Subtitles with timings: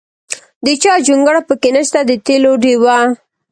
[0.65, 2.97] د چا جونګړه پکې نشته د تېلو ډیوه.